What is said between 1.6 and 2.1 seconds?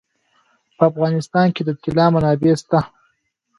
د طلا